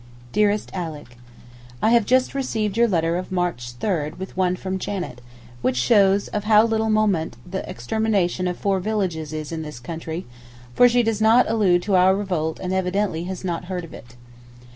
DEAREST 0.31 0.71
ALICK, 0.73 1.15
I 1.79 1.91
have 1.91 2.07
just 2.07 2.33
received 2.33 2.75
your 2.75 2.87
letter 2.87 3.17
of 3.17 3.31
March 3.31 3.73
3 3.73 4.13
with 4.17 4.35
one 4.35 4.55
from 4.55 4.79
Janet, 4.79 5.21
which 5.61 5.75
shows 5.77 6.27
of 6.29 6.45
how 6.45 6.65
little 6.65 6.89
moment 6.89 7.37
the 7.45 7.69
extermination 7.69 8.47
of 8.47 8.57
four 8.57 8.79
villages 8.79 9.31
is 9.31 9.51
in 9.51 9.61
this 9.61 9.79
country, 9.79 10.25
for 10.73 10.89
she 10.89 11.03
does 11.03 11.21
not 11.21 11.47
allude 11.47 11.83
to 11.83 11.95
our 11.95 12.15
revolt 12.15 12.59
and 12.59 12.73
evidently 12.73 13.25
has 13.25 13.43
not 13.45 13.65
heard 13.65 13.83
of 13.83 13.93
it. 13.93 14.15